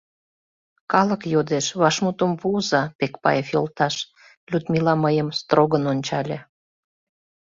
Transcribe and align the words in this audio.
—Калык 0.91 1.21
йодеш, 1.33 1.65
вашмутым 1.81 2.31
пуыза, 2.39 2.81
Пекпаев 2.99 3.47
йолташ,— 3.53 3.95
Людмила 4.51 4.93
мыйым 5.03 5.29
строгын 5.39 5.83
ончале. 5.93 6.37